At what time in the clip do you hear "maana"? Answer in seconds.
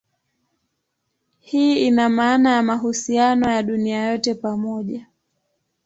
2.09-2.51